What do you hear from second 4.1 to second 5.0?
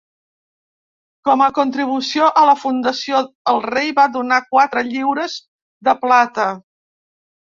donar quatre